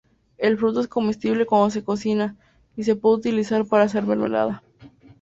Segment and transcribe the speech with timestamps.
[0.39, 2.35] El fruto es comestible cuando se cocina,
[2.75, 4.63] y se puede utilizar para hacer mermelada.